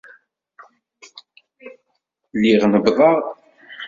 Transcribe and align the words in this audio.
Lliɣ 2.35 2.63
nebbḍeɣ. 2.71 3.17